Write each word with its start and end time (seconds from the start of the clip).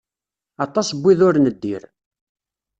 Aṭas 0.65 0.87
n 0.91 0.97
wid 1.03 1.19
ur 1.27 1.35
neddir. 1.39 1.83